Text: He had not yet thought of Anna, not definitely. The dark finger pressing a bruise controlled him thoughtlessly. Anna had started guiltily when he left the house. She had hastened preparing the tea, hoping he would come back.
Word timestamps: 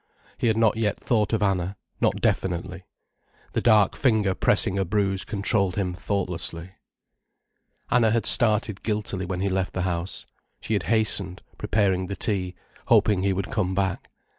He 0.39 0.47
had 0.47 0.57
not 0.57 0.77
yet 0.77 0.99
thought 0.99 1.31
of 1.31 1.43
Anna, 1.43 1.75
not 2.01 2.15
definitely. 2.21 2.85
The 3.53 3.61
dark 3.61 3.95
finger 3.95 4.33
pressing 4.33 4.79
a 4.79 4.83
bruise 4.83 5.23
controlled 5.23 5.75
him 5.75 5.93
thoughtlessly. 5.93 6.71
Anna 7.91 8.09
had 8.09 8.25
started 8.25 8.81
guiltily 8.81 9.27
when 9.27 9.41
he 9.41 9.49
left 9.49 9.73
the 9.75 9.83
house. 9.83 10.25
She 10.59 10.73
had 10.73 10.81
hastened 10.89 11.43
preparing 11.59 12.07
the 12.07 12.15
tea, 12.15 12.55
hoping 12.87 13.21
he 13.21 13.31
would 13.31 13.51
come 13.51 13.75
back. 13.75 14.09